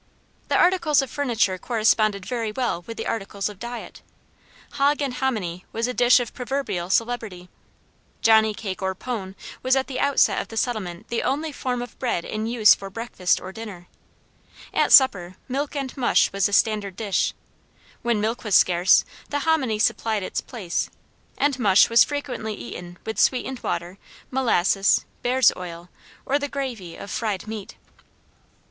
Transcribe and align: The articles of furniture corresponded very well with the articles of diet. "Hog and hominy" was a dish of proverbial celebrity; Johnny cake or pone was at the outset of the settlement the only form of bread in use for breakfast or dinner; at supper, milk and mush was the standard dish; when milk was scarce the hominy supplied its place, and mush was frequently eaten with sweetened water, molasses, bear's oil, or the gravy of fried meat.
The 0.47 0.57
articles 0.57 1.03
of 1.03 1.11
furniture 1.11 1.59
corresponded 1.59 2.25
very 2.25 2.51
well 2.51 2.81
with 2.87 2.97
the 2.97 3.05
articles 3.05 3.49
of 3.49 3.59
diet. 3.59 4.01
"Hog 4.71 4.99
and 4.99 5.13
hominy" 5.13 5.63
was 5.71 5.87
a 5.87 5.93
dish 5.93 6.19
of 6.19 6.33
proverbial 6.33 6.89
celebrity; 6.89 7.49
Johnny 8.23 8.55
cake 8.55 8.81
or 8.81 8.95
pone 8.95 9.35
was 9.61 9.75
at 9.75 9.85
the 9.85 9.99
outset 9.99 10.41
of 10.41 10.47
the 10.47 10.57
settlement 10.57 11.09
the 11.09 11.21
only 11.21 11.51
form 11.51 11.83
of 11.83 11.99
bread 11.99 12.25
in 12.25 12.47
use 12.47 12.73
for 12.73 12.89
breakfast 12.89 13.39
or 13.39 13.51
dinner; 13.51 13.87
at 14.73 14.91
supper, 14.91 15.35
milk 15.47 15.75
and 15.75 15.95
mush 15.95 16.33
was 16.33 16.47
the 16.47 16.53
standard 16.53 16.95
dish; 16.95 17.35
when 18.01 18.19
milk 18.19 18.43
was 18.43 18.55
scarce 18.55 19.05
the 19.29 19.41
hominy 19.41 19.77
supplied 19.77 20.23
its 20.23 20.41
place, 20.41 20.89
and 21.37 21.59
mush 21.59 21.91
was 21.91 22.03
frequently 22.03 22.55
eaten 22.55 22.97
with 23.05 23.19
sweetened 23.19 23.59
water, 23.59 23.99
molasses, 24.31 25.05
bear's 25.21 25.51
oil, 25.55 25.89
or 26.25 26.39
the 26.39 26.49
gravy 26.49 26.95
of 26.95 27.11
fried 27.11 27.45
meat. 27.45 27.75